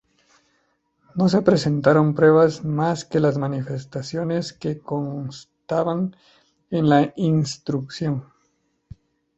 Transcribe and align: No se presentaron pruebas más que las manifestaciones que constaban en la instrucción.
No 1.13 1.29
se 1.29 1.43
presentaron 1.43 2.15
pruebas 2.15 2.63
más 2.65 3.05
que 3.05 3.19
las 3.19 3.37
manifestaciones 3.37 4.51
que 4.51 4.79
constaban 4.79 6.15
en 6.71 6.89
la 6.89 7.13
instrucción. 7.17 8.23